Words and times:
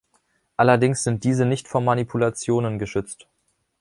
Allerdings 0.57 1.03
sind 1.03 1.23
diese 1.25 1.45
nicht 1.45 1.67
vor 1.67 1.79
Manipulationen 1.79 2.79
geschützt. 2.79 3.27